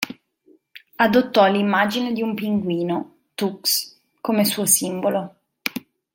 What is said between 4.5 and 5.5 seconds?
simbolo.